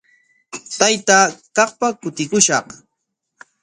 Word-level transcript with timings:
Taytaa 0.77 1.25
kaqpa 1.55 1.87
kutikushaq. 2.01 2.67